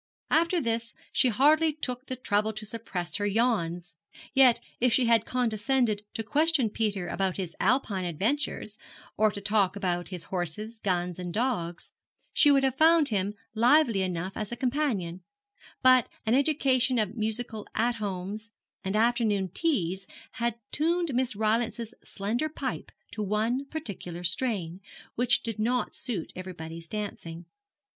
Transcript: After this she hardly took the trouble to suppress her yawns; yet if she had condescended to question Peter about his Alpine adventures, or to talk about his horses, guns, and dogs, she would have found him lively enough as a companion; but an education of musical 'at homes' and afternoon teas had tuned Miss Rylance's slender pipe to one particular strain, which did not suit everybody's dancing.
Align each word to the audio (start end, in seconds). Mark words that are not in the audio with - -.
After 0.31 0.59
this 0.59 0.95
she 1.11 1.27
hardly 1.27 1.73
took 1.73 2.07
the 2.07 2.15
trouble 2.15 2.53
to 2.53 2.65
suppress 2.65 3.17
her 3.17 3.25
yawns; 3.27 3.97
yet 4.33 4.59
if 4.79 4.91
she 4.91 5.05
had 5.05 5.27
condescended 5.27 6.01
to 6.15 6.23
question 6.23 6.71
Peter 6.71 7.07
about 7.07 7.37
his 7.37 7.55
Alpine 7.59 8.05
adventures, 8.05 8.79
or 9.15 9.29
to 9.29 9.39
talk 9.39 9.75
about 9.75 10.07
his 10.07 10.23
horses, 10.23 10.79
guns, 10.79 11.19
and 11.19 11.31
dogs, 11.31 11.91
she 12.33 12.49
would 12.49 12.63
have 12.63 12.79
found 12.79 13.09
him 13.09 13.35
lively 13.53 14.01
enough 14.01 14.33
as 14.35 14.51
a 14.51 14.55
companion; 14.55 15.21
but 15.83 16.09
an 16.25 16.33
education 16.33 16.97
of 16.97 17.15
musical 17.15 17.67
'at 17.75 17.97
homes' 17.97 18.49
and 18.83 18.95
afternoon 18.95 19.49
teas 19.53 20.07
had 20.31 20.55
tuned 20.71 21.13
Miss 21.13 21.35
Rylance's 21.35 21.93
slender 22.03 22.49
pipe 22.49 22.91
to 23.11 23.21
one 23.21 23.65
particular 23.65 24.23
strain, 24.23 24.79
which 25.13 25.43
did 25.43 25.59
not 25.59 25.93
suit 25.93 26.33
everybody's 26.35 26.87
dancing. 26.87 27.45